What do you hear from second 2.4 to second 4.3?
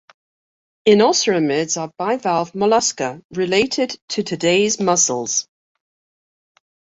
Mollusca related to